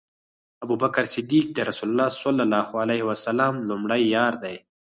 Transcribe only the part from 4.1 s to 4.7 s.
یار دی